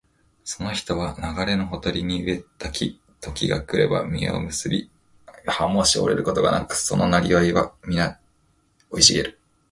[0.43, 4.89] その人は流れのほとりに植えられた木、時が来れば実を結び、
[5.45, 8.19] 葉もしおれることがなく、その業はみな
[8.91, 9.39] 生い茂る